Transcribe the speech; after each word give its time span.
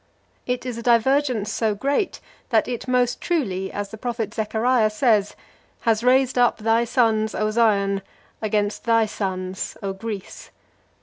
It 0.47 0.65
is 0.65 0.79
a 0.79 0.81
divergence 0.81 1.51
so 1.51 1.75
great 1.75 2.19
that 2.49 2.67
it 2.67 2.87
most 2.87 3.21
truly, 3.21 3.71
as 3.71 3.89
the 3.89 3.99
prophet 3.99 4.33
Zechariah 4.33 4.89
says, 4.89 5.35
"has 5.81 6.03
raised 6.03 6.39
up 6.39 6.57
thy 6.57 6.85
sons, 6.85 7.35
O 7.35 7.51
Zion, 7.51 8.01
against 8.41 8.85
thy 8.85 9.05
sons, 9.05 9.77
O 9.83 9.93
Greece!" 9.93 10.49